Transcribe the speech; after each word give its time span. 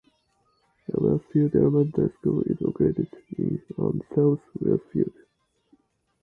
Wheatfield 0.95 1.53
Elementary 1.53 2.09
School 2.17 2.41
is 2.47 2.59
located 2.59 3.07
in 3.37 3.61
and 3.77 4.03
serves 4.15 4.41
Wheatfield. 4.59 5.13